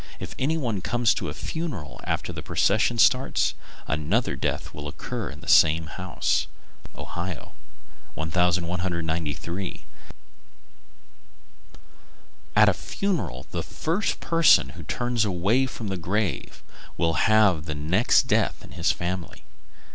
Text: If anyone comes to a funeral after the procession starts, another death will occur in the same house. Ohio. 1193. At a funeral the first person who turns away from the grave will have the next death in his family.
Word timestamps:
If 0.19 0.33
anyone 0.39 0.81
comes 0.81 1.13
to 1.13 1.29
a 1.29 1.33
funeral 1.35 2.01
after 2.05 2.33
the 2.33 2.41
procession 2.41 2.97
starts, 2.97 3.53
another 3.85 4.35
death 4.35 4.73
will 4.73 4.87
occur 4.87 5.29
in 5.29 5.41
the 5.41 5.47
same 5.47 5.85
house. 5.85 6.47
Ohio. 6.95 7.51
1193. 8.15 9.85
At 12.55 12.67
a 12.67 12.73
funeral 12.73 13.45
the 13.51 13.61
first 13.61 14.19
person 14.19 14.69
who 14.69 14.81
turns 14.81 15.23
away 15.23 15.67
from 15.67 15.89
the 15.89 15.97
grave 15.97 16.63
will 16.97 17.13
have 17.29 17.65
the 17.65 17.75
next 17.75 18.23
death 18.23 18.63
in 18.63 18.71
his 18.71 18.91
family. 18.91 19.43